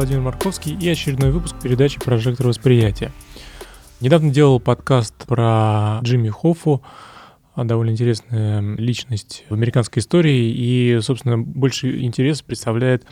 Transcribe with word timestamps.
Владимир 0.00 0.22
Марковский 0.22 0.74
и 0.80 0.88
очередной 0.88 1.30
выпуск 1.30 1.56
передачи 1.62 2.00
«Прожектор 2.00 2.46
восприятия». 2.46 3.12
Недавно 4.00 4.30
делал 4.30 4.58
подкаст 4.58 5.12
про 5.26 5.98
Джимми 6.02 6.30
Хоффу, 6.30 6.80
довольно 7.64 7.90
интересная 7.90 8.60
личность 8.76 9.44
в 9.48 9.54
американской 9.54 10.00
истории, 10.00 10.52
и, 10.54 10.98
собственно, 11.00 11.38
больше 11.38 12.02
интерес 12.02 12.42
представляет 12.42 13.04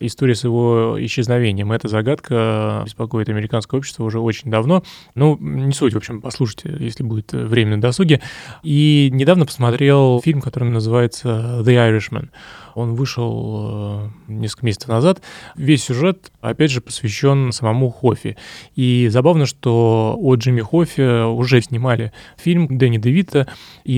история 0.00 0.34
с 0.34 0.44
его 0.44 0.96
исчезновением. 0.98 1.72
Эта 1.72 1.88
загадка 1.88 2.82
беспокоит 2.84 3.28
американское 3.28 3.78
общество 3.78 4.04
уже 4.04 4.20
очень 4.20 4.50
давно. 4.50 4.82
Ну, 5.14 5.36
не 5.38 5.72
суть, 5.72 5.94
в 5.94 5.96
общем, 5.96 6.20
послушайте, 6.20 6.76
если 6.78 7.02
будет 7.02 7.32
время 7.32 7.76
на 7.76 7.82
досуге. 7.82 8.20
И 8.62 9.10
недавно 9.12 9.46
посмотрел 9.46 10.20
фильм, 10.22 10.40
который 10.40 10.68
называется 10.70 11.62
«The 11.64 11.90
Irishman». 11.90 12.28
Он 12.74 12.94
вышел 12.94 14.08
э, 14.28 14.32
несколько 14.32 14.66
месяцев 14.66 14.88
назад. 14.88 15.20
Весь 15.56 15.84
сюжет, 15.84 16.32
опять 16.40 16.70
же, 16.70 16.80
посвящен 16.80 17.52
самому 17.52 17.90
Хоффи. 17.90 18.36
И 18.74 19.08
забавно, 19.10 19.46
что 19.46 20.16
о 20.18 20.34
Джимми 20.36 20.62
Хоффи 20.62 21.26
уже 21.26 21.60
снимали 21.60 22.12
фильм 22.36 22.78
Дэнни 22.78 22.98
Девита, 22.98 23.46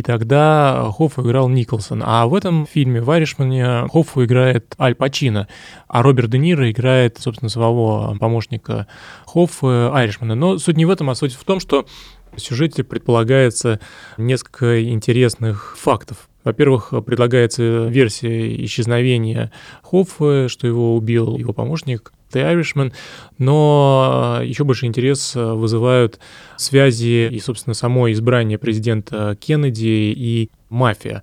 тогда 0.03 0.91
Хоффа 0.97 1.23
играл 1.23 1.49
Николсон. 1.49 2.03
А 2.05 2.27
в 2.27 2.35
этом 2.35 2.67
фильме, 2.67 3.01
в 3.01 3.11
«Айришмане», 3.11 3.89
Хоффу 3.93 4.25
играет 4.25 4.75
Аль 4.79 4.95
Пачино, 4.95 5.49
а 5.89 6.03
Роберт 6.03 6.31
Де 6.31 6.39
Ниро 6.39 6.71
играет, 6.71 7.19
собственно, 7.19 7.49
самого 7.49 8.17
помощника 8.19 8.87
Хоффа 9.27 9.95
Айришмана. 9.95 10.35
Но 10.35 10.59
суть 10.59 10.77
не 10.77 10.87
в 10.87 10.91
этом, 10.91 11.11
а 11.11 11.15
суть 11.15 11.35
в 11.35 11.45
том, 11.45 11.61
что 11.61 11.87
в 12.33 12.41
сюжете 12.41 12.85
предполагается 12.85 13.81
несколько 14.17 14.83
интересных 14.85 15.77
фактов. 15.79 16.29
Во-первых, 16.45 16.93
предлагается 17.05 17.87
версия 17.87 18.65
исчезновения 18.65 19.51
Хоффа, 19.83 20.49
что 20.49 20.67
его 20.67 20.95
убил 20.95 21.37
его 21.39 21.53
помощник 21.53 22.13
The 22.33 22.55
Irishman, 22.55 22.93
но 23.39 24.41
еще 24.43 24.65
больше 24.65 24.87
интерес 24.87 25.35
вызывают 25.35 26.19
связи 26.57 27.29
и, 27.31 27.41
собственно, 27.41 27.75
само 27.75 28.13
избрание 28.13 28.59
президента 28.59 29.37
Кеннеди 29.41 30.13
и 30.17 30.51
мафия. 30.69 31.23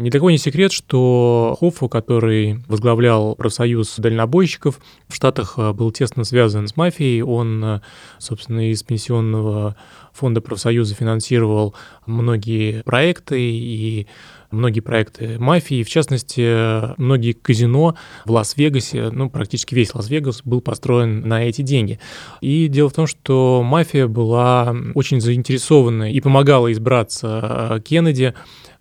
Ни 0.00 0.08
такой 0.08 0.32
не 0.32 0.38
секрет, 0.38 0.72
что 0.72 1.54
Хоффу, 1.60 1.90
который 1.90 2.56
возглавлял 2.68 3.34
профсоюз 3.34 3.96
дальнобойщиков, 3.98 4.80
в 5.06 5.14
Штатах 5.14 5.58
был 5.74 5.90
тесно 5.90 6.24
связан 6.24 6.68
с 6.68 6.76
мафией. 6.76 7.20
Он, 7.20 7.82
собственно, 8.18 8.70
из 8.70 8.82
пенсионного 8.82 9.76
фонда 10.14 10.40
профсоюза 10.40 10.94
финансировал 10.94 11.74
многие 12.06 12.82
проекты 12.84 13.42
и 13.42 14.06
многие 14.50 14.80
проекты 14.80 15.38
мафии, 15.38 15.82
в 15.82 15.90
частности, 15.90 16.98
многие 16.98 17.32
казино 17.32 17.94
в 18.24 18.30
Лас-Вегасе, 18.30 19.10
ну, 19.10 19.28
практически 19.28 19.74
весь 19.74 19.94
Лас-Вегас 19.94 20.40
был 20.46 20.62
построен 20.62 21.28
на 21.28 21.44
эти 21.44 21.60
деньги. 21.60 22.00
И 22.40 22.68
дело 22.68 22.88
в 22.88 22.94
том, 22.94 23.06
что 23.06 23.62
мафия 23.62 24.06
была 24.06 24.74
очень 24.94 25.20
заинтересована 25.20 26.10
и 26.10 26.20
помогала 26.22 26.72
избраться 26.72 27.82
Кеннеди, 27.86 28.32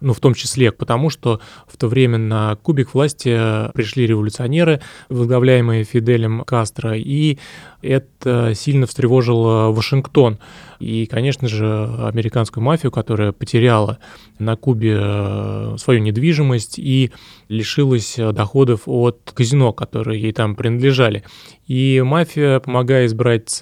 ну, 0.01 0.13
в 0.13 0.19
том 0.19 0.33
числе 0.33 0.71
потому, 0.71 1.09
что 1.09 1.41
в 1.67 1.77
то 1.77 1.87
время 1.87 2.17
на 2.17 2.55
кубик 2.55 2.93
власти 2.93 3.71
пришли 3.73 4.07
революционеры, 4.07 4.81
возглавляемые 5.09 5.83
Фиделем 5.83 6.43
Кастро, 6.43 6.95
и 6.95 7.37
это 7.81 8.53
сильно 8.55 8.85
встревожило 8.85 9.71
Вашингтон. 9.71 10.39
И, 10.79 11.05
конечно 11.05 11.47
же, 11.47 11.65
американскую 12.05 12.63
мафию, 12.63 12.91
которая 12.91 13.31
потеряла 13.31 13.99
на 14.37 14.55
Кубе 14.55 14.97
э, 14.99 15.75
свою 15.77 15.99
недвижимость 15.99 16.79
и 16.79 17.11
лишилась 17.49 18.15
доходов 18.17 18.83
от 18.85 19.31
казино, 19.33 19.73
которые 19.73 20.21
ей 20.21 20.31
там 20.31 20.55
принадлежали. 20.55 21.23
И 21.67 22.01
мафия, 22.05 22.59
помогая 22.59 23.05
избрать 23.05 23.59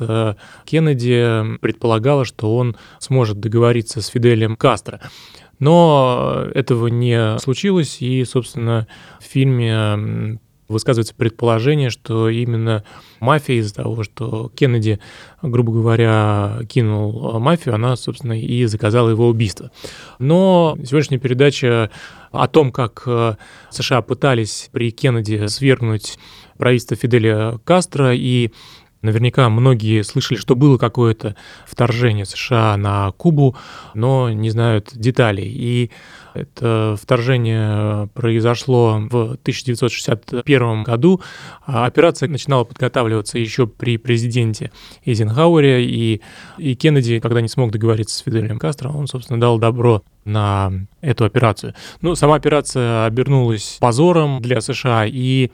Кеннеди, 0.66 1.57
предполагала, 1.57 2.23
что 2.23 2.56
он 2.56 2.75
сможет 3.00 3.40
договориться 3.40 4.01
с 4.01 4.07
Фиделем 4.07 4.56
Кастро. 4.56 5.01
Но 5.59 6.45
этого 6.53 6.88
не 6.88 7.40
случилось, 7.40 8.01
и, 8.01 8.23
собственно, 8.25 8.88
в 9.19 9.23
фильме 9.23 10.40
высказывается 10.68 11.16
предположение, 11.16 11.90
что 11.90 12.29
именно 12.29 12.84
мафия 13.19 13.56
из-за 13.59 13.75
того, 13.75 14.03
что 14.03 14.51
Кеннеди, 14.56 15.00
грубо 15.41 15.72
говоря, 15.72 16.59
кинул 16.67 17.40
мафию, 17.40 17.75
она, 17.75 17.96
собственно, 17.96 18.40
и 18.40 18.66
заказала 18.66 19.09
его 19.09 19.28
убийство. 19.28 19.72
Но 20.19 20.78
сегодняшняя 20.84 21.19
передача 21.19 21.90
о 22.31 22.47
том, 22.47 22.72
как 22.72 23.03
э, 23.06 23.35
США 23.69 24.01
пытались 24.01 24.69
при 24.72 24.91
Кеннеди 24.91 25.47
свергнуть 25.47 26.19
правительство 26.57 26.97
Фиделя 26.97 27.59
Кастро 27.63 28.13
и 28.13 28.51
Наверняка 29.07 29.47
многие 29.47 30.03
слышали, 30.03 30.38
что 30.38 30.53
было 30.53 30.78
какое-то 30.78 31.38
вторжение 31.66 32.25
США 32.25 32.75
на 32.75 33.13
Кубу, 33.13 33.56
но 33.94 34.29
не 34.29 34.50
знают 34.50 34.90
деталей. 34.94 35.47
И 35.47 35.91
это 36.34 36.97
вторжение 37.01 38.09
произошло 38.13 39.00
в 39.09 39.35
1961 39.35 40.84
году. 40.84 41.22
А 41.66 41.85
операция 41.85 42.28
начинала 42.28 42.66
подготавливаться 42.66 43.40
еще 43.40 43.66
при 43.66 43.96
президенте 43.96 44.72
Эйзенхауэре, 45.06 45.85
и, 45.85 46.22
и 46.57 46.75
Кеннеди, 46.75 47.22
когда 47.22 47.40
не 47.40 47.47
смог 47.47 47.72
договориться 47.72 48.17
с 48.17 48.23
Фиделем 48.23 48.59
Кастро, 48.59 48.90
он, 48.90 49.07
собственно, 49.07 49.40
дал 49.40 49.57
добро 49.57 50.03
на 50.25 50.73
эту 51.00 51.23
операцию. 51.23 51.75
Ну, 52.01 52.16
сама 52.16 52.35
операция 52.35 53.06
обернулась 53.06 53.78
позором 53.79 54.41
для 54.41 54.59
США, 54.59 55.06
и 55.06 55.50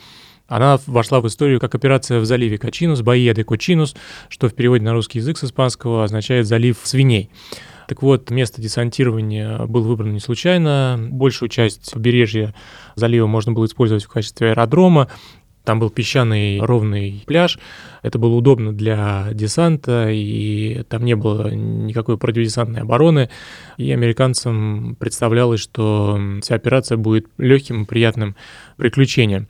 она 0.55 0.79
вошла 0.85 1.19
в 1.19 1.27
историю 1.27 1.59
как 1.59 1.73
операция 1.73 2.19
в 2.19 2.25
заливе 2.25 2.59
Качинус, 2.59 3.01
Баия 3.01 3.33
Кочинус, 3.43 3.95
что 4.29 4.49
в 4.49 4.53
переводе 4.53 4.83
на 4.83 4.93
русский 4.93 5.17
язык 5.17 5.37
с 5.39 5.45
испанского 5.45 6.03
означает 6.03 6.45
«залив 6.45 6.77
свиней». 6.83 7.31
Так 7.87 8.03
вот, 8.03 8.29
место 8.29 8.61
десантирования 8.61 9.65
было 9.65 9.87
выбрано 9.87 10.11
не 10.11 10.19
случайно. 10.19 10.97
Большую 11.11 11.49
часть 11.49 11.91
побережья 11.91 12.53
залива 12.95 13.25
можно 13.25 13.51
было 13.51 13.65
использовать 13.65 14.03
в 14.03 14.07
качестве 14.09 14.51
аэродрома. 14.51 15.09
Там 15.63 15.79
был 15.79 15.89
песчаный 15.89 16.59
ровный 16.59 17.23
пляж. 17.25 17.57
Это 18.01 18.19
было 18.19 18.35
удобно 18.35 18.73
для 18.73 19.29
десанта, 19.33 20.09
и 20.11 20.83
там 20.87 21.03
не 21.03 21.15
было 21.15 21.49
никакой 21.49 22.17
противодесантной 22.17 22.81
обороны. 22.81 23.29
И 23.77 23.91
американцам 23.91 24.95
представлялось, 24.99 25.61
что 25.61 26.19
вся 26.41 26.55
операция 26.55 26.97
будет 26.97 27.27
легким 27.37 27.83
и 27.83 27.85
приятным 27.85 28.35
приключением. 28.77 29.47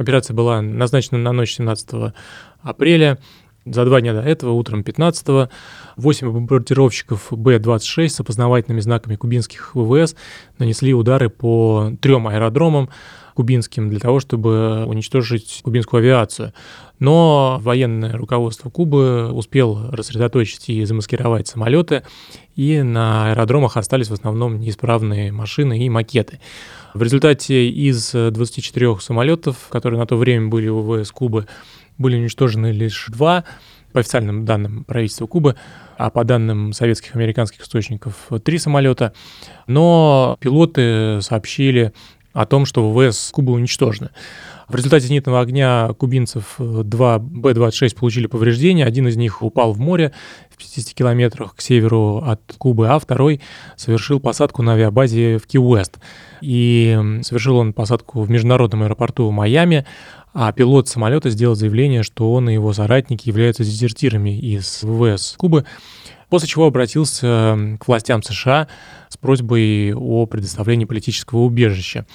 Операция 0.00 0.32
была 0.32 0.62
назначена 0.62 1.18
на 1.18 1.32
ночь 1.32 1.56
17 1.56 2.14
апреля. 2.62 3.18
За 3.66 3.84
два 3.84 4.00
дня 4.00 4.14
до 4.14 4.22
этого, 4.22 4.52
утром 4.52 4.80
15-го, 4.80 5.50
8 5.96 6.32
бомбардировщиков 6.32 7.28
Б-26 7.30 8.08
с 8.08 8.20
опознавательными 8.20 8.80
знаками 8.80 9.16
кубинских 9.16 9.74
ВВС 9.74 10.16
нанесли 10.58 10.94
удары 10.94 11.28
по 11.28 11.92
трем 12.00 12.26
аэродромам 12.26 12.88
кубинским 13.34 13.90
для 13.90 14.00
того, 14.00 14.18
чтобы 14.20 14.84
уничтожить 14.86 15.60
кубинскую 15.62 16.00
авиацию. 16.00 16.52
Но 16.98 17.58
военное 17.62 18.16
руководство 18.16 18.70
Кубы 18.70 19.30
успел 19.32 19.90
рассредоточить 19.90 20.68
и 20.68 20.84
замаскировать 20.84 21.48
самолеты, 21.48 22.02
и 22.56 22.82
на 22.82 23.30
аэродромах 23.30 23.76
остались 23.76 24.08
в 24.08 24.12
основном 24.12 24.58
неисправные 24.58 25.32
машины 25.32 25.78
и 25.78 25.88
макеты. 25.88 26.40
В 26.92 27.02
результате 27.02 27.68
из 27.68 28.12
24 28.12 29.00
самолетов, 29.00 29.68
которые 29.70 30.00
на 30.00 30.06
то 30.06 30.16
время 30.16 30.48
были 30.48 30.68
у 30.68 30.80
ВВС 30.80 31.10
Кубы, 31.12 31.46
были 32.00 32.16
уничтожены 32.16 32.72
лишь 32.72 33.06
два, 33.08 33.44
по 33.92 34.00
официальным 34.00 34.44
данным 34.44 34.84
правительства 34.84 35.26
Кубы, 35.26 35.56
а 35.98 36.10
по 36.10 36.24
данным 36.24 36.72
советских 36.72 37.14
и 37.14 37.18
американских 37.18 37.62
источников 37.62 38.28
три 38.44 38.58
самолета. 38.58 39.12
Но 39.66 40.36
пилоты 40.40 41.20
сообщили 41.22 41.92
о 42.32 42.46
том, 42.46 42.66
что 42.66 42.90
ВВС 42.90 43.30
Кубы 43.32 43.52
уничтожены. 43.52 44.10
В 44.68 44.76
результате 44.76 45.08
зенитного 45.08 45.40
огня 45.40 45.90
кубинцев 45.98 46.54
два 46.58 47.18
Б-26 47.18 47.96
получили 47.96 48.28
повреждения. 48.28 48.84
Один 48.84 49.08
из 49.08 49.16
них 49.16 49.42
упал 49.42 49.72
в 49.72 49.80
море 49.80 50.12
в 50.48 50.56
50 50.56 50.94
километрах 50.94 51.56
к 51.56 51.60
северу 51.60 52.18
от 52.18 52.40
Кубы, 52.56 52.88
а 52.88 53.00
второй 53.00 53.40
совершил 53.76 54.20
посадку 54.20 54.62
на 54.62 54.74
авиабазе 54.74 55.38
в 55.38 55.46
Ки-Уэст. 55.48 55.98
И 56.40 56.96
совершил 57.22 57.56
он 57.56 57.72
посадку 57.72 58.22
в 58.22 58.30
международном 58.30 58.84
аэропорту 58.84 59.28
Майами, 59.32 59.86
а 60.32 60.52
пилот 60.52 60.86
самолета 60.88 61.30
сделал 61.30 61.56
заявление, 61.56 62.04
что 62.04 62.32
он 62.32 62.48
и 62.48 62.52
его 62.52 62.72
соратники 62.72 63.28
являются 63.28 63.64
дезертирами 63.64 64.38
из 64.38 64.84
ВВС 64.84 65.34
Кубы, 65.36 65.64
после 66.30 66.48
чего 66.48 66.66
обратился 66.66 67.76
к 67.78 67.86
властям 67.86 68.22
США 68.22 68.68
с 69.08 69.16
просьбой 69.16 69.92
о 69.94 70.26
предоставлении 70.26 70.86
политического 70.86 71.40
убежища. 71.40 72.06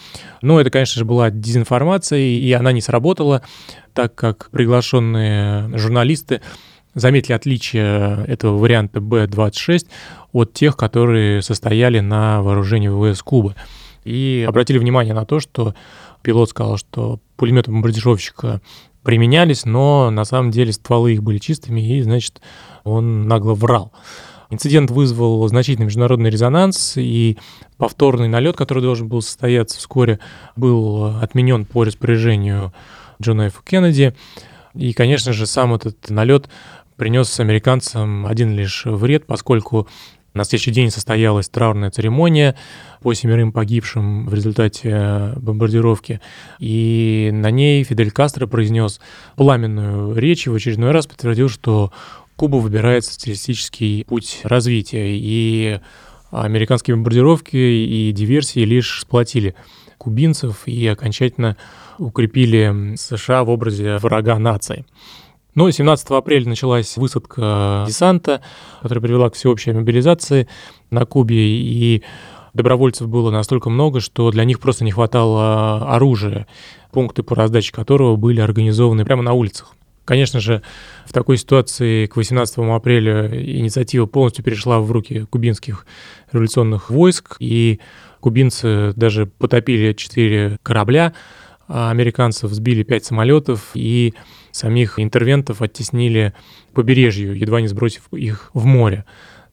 Но 0.41 0.59
это, 0.59 0.71
конечно 0.71 0.97
же, 0.97 1.05
была 1.05 1.29
дезинформация, 1.29 2.19
и 2.19 2.51
она 2.53 2.71
не 2.71 2.81
сработала, 2.81 3.43
так 3.93 4.15
как 4.15 4.49
приглашенные 4.51 5.77
журналисты 5.77 6.41
заметили 6.95 7.33
отличие 7.33 8.23
этого 8.25 8.57
варианта 8.57 9.01
Б-26 9.01 9.87
от 10.31 10.53
тех, 10.53 10.77
которые 10.77 11.41
состояли 11.41 11.99
на 11.99 12.41
вооружении 12.41 12.87
ВВС 12.87 13.21
Кубы. 13.21 13.55
И 14.05 14.45
обратили 14.47 14.77
внимание 14.77 15.13
на 15.13 15.25
то, 15.25 15.39
что 15.41 15.75
пилот 16.21 16.49
сказал, 16.51 16.77
что 16.77 17.19
пулеметы 17.35 17.71
бомбардировщика 17.71 18.61
применялись, 19.05 19.65
но 19.65 20.09
на 20.09 20.25
самом 20.25 20.51
деле 20.51 20.73
стволы 20.73 21.13
их 21.13 21.23
были 21.23 21.37
чистыми, 21.37 21.79
и, 21.79 22.01
значит, 22.01 22.41
он 22.83 23.27
нагло 23.27 23.53
врал. 23.53 23.93
Инцидент 24.49 24.91
вызвал 24.91 25.47
значительный 25.47 25.85
международный 25.85 26.29
резонанс, 26.29 26.97
и 26.97 27.37
повторный 27.77 28.27
налет, 28.27 28.57
который 28.57 28.81
должен 28.81 29.07
был 29.07 29.21
состояться 29.21 29.77
вскоре, 29.77 30.19
был 30.55 31.17
отменен 31.21 31.65
по 31.65 31.83
распоряжению 31.83 32.73
Джона 33.21 33.47
Ф. 33.47 33.61
Кеннеди. 33.63 34.15
И, 34.73 34.91
конечно 34.93 35.33
же, 35.33 35.45
сам 35.45 35.73
этот 35.73 36.09
налет 36.09 36.49
принес 36.97 37.39
американцам 37.39 38.25
один 38.25 38.55
лишь 38.55 38.85
вред, 38.85 39.25
поскольку 39.25 39.87
на 40.35 40.43
следующий 40.43 40.71
день 40.71 40.91
состоялась 40.91 41.47
траурная 41.49 41.89
церемония 41.89 42.55
по 43.01 43.13
семерым 43.13 43.51
погибшим 43.53 44.27
в 44.27 44.33
результате 44.33 45.33
бомбардировки. 45.37 46.19
И 46.59 47.29
на 47.33 47.49
ней 47.51 47.83
Фидель 47.83 48.11
Кастро 48.11 48.45
произнес 48.45 48.99
пламенную 49.37 50.15
речь 50.15 50.45
и 50.45 50.49
в 50.49 50.55
очередной 50.55 50.91
раз 50.91 51.07
подтвердил, 51.07 51.49
что 51.49 51.91
Куба 52.35 52.57
выбирает 52.57 53.05
социалистический 53.05 54.03
путь 54.03 54.41
развития. 54.43 55.17
И 55.17 55.79
американские 56.31 56.95
бомбардировки 56.95 57.55
и 57.55 58.11
диверсии 58.11 58.59
лишь 58.59 59.01
сплотили 59.01 59.55
кубинцев 59.97 60.67
и 60.67 60.85
окончательно 60.87 61.55
укрепили 61.97 62.95
США 62.97 63.45
в 63.45 63.49
образе 63.49 63.97
врага 63.97 64.37
нации. 64.37 64.85
Но 65.55 65.71
17 65.71 66.09
апреля 66.11 66.47
началась 66.49 66.97
высадка 66.97 67.85
десанта, 67.87 68.41
которая 68.81 69.01
привела 69.01 69.29
к 69.29 69.35
всеобщей 69.35 69.71
мобилизации 69.71 70.49
на 70.91 71.05
Кубе, 71.05 71.37
и 71.37 72.03
добровольцев 72.53 73.07
было 73.07 73.31
настолько 73.31 73.69
много, 73.69 74.01
что 74.01 74.29
для 74.31 74.43
них 74.43 74.59
просто 74.59 74.83
не 74.83 74.91
хватало 74.91 75.95
оружия, 75.95 76.45
пункты 76.91 77.23
по 77.23 77.35
раздаче 77.35 77.71
которого 77.71 78.17
были 78.17 78.41
организованы 78.41 79.05
прямо 79.05 79.23
на 79.23 79.31
улицах. 79.31 79.75
Конечно 80.03 80.39
же, 80.39 80.61
в 81.05 81.13
такой 81.13 81.37
ситуации 81.37 82.05
к 82.05 82.15
18 82.15 82.57
апреля 82.57 83.27
инициатива 83.27 84.05
полностью 84.05 84.45
перешла 84.45 84.79
в 84.79 84.91
руки 84.91 85.25
кубинских 85.29 85.87
революционных 86.31 86.89
войск, 86.91 87.37
и 87.39 87.79
кубинцы 88.19 88.93
даже 88.95 89.25
потопили 89.25 89.93
четыре 89.93 90.57
корабля, 90.63 91.13
американцев 91.67 92.51
сбили 92.51 92.83
пять 92.83 93.05
самолетов, 93.05 93.71
и 93.73 94.13
самих 94.51 94.99
интервентов 94.99 95.61
оттеснили 95.61 96.33
побережью, 96.73 97.37
едва 97.37 97.61
не 97.61 97.67
сбросив 97.67 98.07
их 98.13 98.51
в 98.53 98.65
море. 98.65 99.05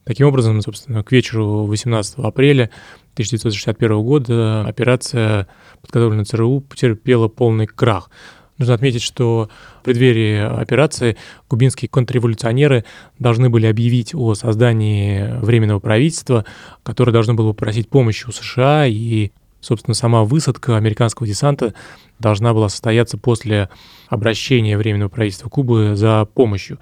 Таким 0.03 0.27
образом, 0.27 0.61
собственно, 0.61 1.03
к 1.03 1.11
вечеру 1.11 1.65
18 1.65 2.15
апреля 2.19 2.69
1961 3.13 4.01
года 4.01 4.65
операция, 4.65 5.47
подготовленная 5.81 6.25
ЦРУ, 6.25 6.61
потерпела 6.61 7.29
полный 7.29 7.67
крах. 7.67 8.09
Нужно 8.57 8.75
отметить, 8.75 9.01
что 9.01 9.49
в 9.79 9.83
преддверии 9.83 10.39
операции 10.39 11.17
кубинские 11.47 11.89
контрреволюционеры 11.89 12.85
должны 13.17 13.49
были 13.49 13.65
объявить 13.65 14.13
о 14.13 14.35
создании 14.35 15.39
временного 15.41 15.79
правительства, 15.79 16.45
которое 16.83 17.11
должно 17.11 17.33
было 17.33 17.53
попросить 17.53 17.89
помощи 17.89 18.25
у 18.27 18.31
США, 18.31 18.85
и, 18.87 19.31
собственно, 19.63 19.95
сама 19.95 20.23
высадка 20.23 20.77
американского 20.77 21.27
десанта 21.27 21.73
должна 22.19 22.53
была 22.53 22.69
состояться 22.69 23.17
после 23.17 23.69
обращения 24.09 24.77
Временного 24.77 25.09
правительства 25.09 25.49
Кубы 25.49 25.95
за 25.95 26.25
помощью. 26.25 26.79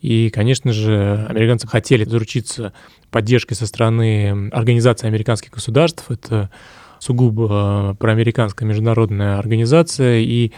И, 0.00 0.28
конечно 0.30 0.72
же, 0.72 1.26
американцы 1.28 1.66
хотели 1.66 2.04
заручиться 2.04 2.72
поддержкой 3.10 3.54
со 3.54 3.66
стороны 3.66 4.50
Организации 4.52 5.06
американских 5.06 5.52
государств. 5.52 6.10
Это 6.10 6.50
сугубо 6.98 7.96
проамериканская 7.98 8.68
международная 8.68 9.38
организация, 9.38 10.18
и 10.18 10.52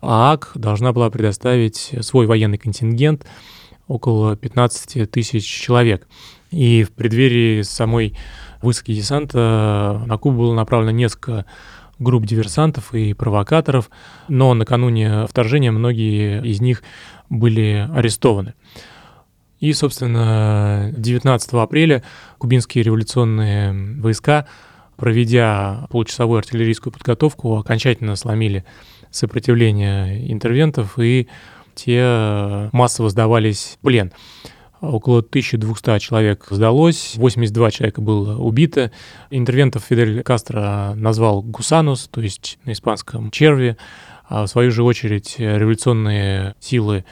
ААК 0.00 0.52
должна 0.54 0.92
была 0.92 1.10
предоставить 1.10 1.92
свой 2.00 2.26
военный 2.26 2.58
контингент, 2.58 3.26
около 3.86 4.36
15 4.36 5.10
тысяч 5.10 5.44
человек. 5.44 6.06
И 6.50 6.84
в 6.84 6.92
преддверии 6.92 7.62
самой 7.62 8.16
высадки 8.62 8.92
десанта 8.92 10.02
на 10.06 10.18
Кубу 10.18 10.38
было 10.38 10.54
направлено 10.54 10.92
несколько 10.92 11.46
групп 11.98 12.26
диверсантов 12.26 12.94
и 12.94 13.12
провокаторов, 13.12 13.90
но 14.28 14.54
накануне 14.54 15.26
вторжения 15.26 15.72
многие 15.72 16.44
из 16.44 16.60
них 16.60 16.82
были 17.28 17.88
арестованы. 17.92 18.54
И, 19.60 19.72
собственно, 19.72 20.92
19 20.96 21.52
апреля 21.54 22.04
кубинские 22.38 22.84
революционные 22.84 24.00
войска, 24.00 24.46
проведя 24.96 25.86
получасовую 25.90 26.38
артиллерийскую 26.38 26.92
подготовку, 26.92 27.56
окончательно 27.56 28.14
сломили 28.14 28.64
сопротивление 29.10 30.30
интервентов, 30.30 30.98
и 30.98 31.28
те 31.74 32.70
массово 32.72 33.08
сдавались 33.10 33.78
в 33.80 33.84
плен. 33.84 34.12
Около 34.80 35.18
1200 35.18 35.98
человек 35.98 36.46
сдалось, 36.50 37.14
82 37.16 37.70
человека 37.72 38.00
было 38.00 38.38
убито. 38.38 38.92
Интервентов 39.30 39.84
Фидель 39.84 40.22
Кастро 40.22 40.94
назвал 40.94 41.42
«гусанус», 41.42 42.08
то 42.08 42.20
есть 42.20 42.58
на 42.64 42.72
испанском 42.72 43.30
«черви». 43.30 43.76
А 44.28 44.44
в 44.44 44.48
свою 44.48 44.70
же 44.70 44.82
очередь 44.82 45.36
революционные 45.38 46.54
силы 46.60 47.04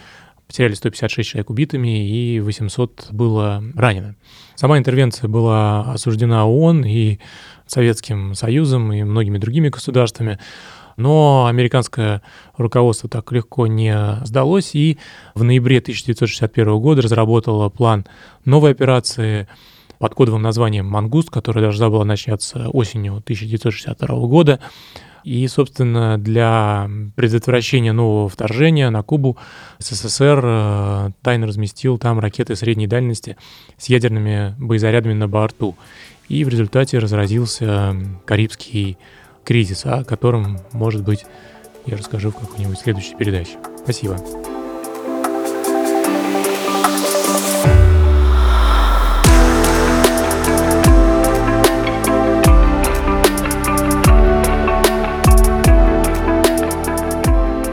потеряли 0.47 0.75
156 0.75 1.31
человек 1.31 1.51
убитыми 1.51 2.09
и 2.09 2.41
800 2.41 3.09
было 3.11 3.65
ранено. 3.75 4.15
Сама 4.55 4.79
интервенция 4.79 5.29
была 5.29 5.93
осуждена 5.93 6.47
ООН 6.47 6.85
и 6.85 7.19
Советским 7.67 8.35
Союзом 8.35 8.93
и 8.93 9.03
многими 9.03 9.39
другими 9.39 9.71
государствами. 9.71 10.39
Но 10.97 11.47
американское 11.47 12.23
руководство 12.57 13.09
так 13.09 13.31
легко 13.33 13.67
не 13.67 14.19
сдалось, 14.25 14.75
и 14.75 14.99
в 15.35 15.45
ноябре 15.45 15.79
1961 15.79 16.79
года 16.79 17.03
разработало 17.03 17.69
план 17.69 18.07
новой 18.45 18.71
операции 18.71 19.47
под 19.99 20.15
кодовым 20.15 20.43
названием 20.43 20.87
«Мангуст», 20.87 21.31
которая 21.31 21.65
должна 21.65 21.89
была 21.89 22.05
начаться 22.05 22.69
осенью 22.71 23.17
1962 23.17 24.27
года. 24.27 24.61
И, 25.25 25.47
собственно, 25.49 26.19
для 26.19 26.89
предотвращения 27.17 27.93
нового 27.93 28.29
вторжения 28.29 28.91
на 28.91 29.03
Кубу 29.03 29.37
СССР 29.81 30.41
э, 30.45 31.11
тайно 31.21 31.49
разместил 31.49 31.99
там 31.99 32.21
ракеты 32.21 32.55
средней 32.55 32.87
дальности 32.87 33.37
с 33.77 33.89
ядерными 33.89 34.55
боезарядами 34.57 35.15
на 35.15 35.27
борту. 35.27 35.77
И 36.29 36.45
в 36.45 36.49
результате 36.49 36.99
разразился 36.99 37.97
Карибский 38.25 38.99
кризис, 39.47 39.87
о 39.87 40.05
котором, 40.05 40.59
может 40.73 41.03
быть, 41.03 41.25
я 41.87 41.97
расскажу 41.97 42.31
в 42.31 42.37
какой-нибудь 42.37 42.79
следующей 42.79 43.15
передаче. 43.15 43.57
Спасибо. 43.83 44.19